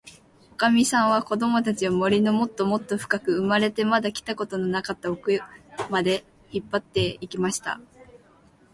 [0.53, 5.39] おかみさんは、こどもたちを、森のもっともっとふかく、生まれてまだ来たことのなかったおく
[5.91, 7.79] まで、引っぱって行きました。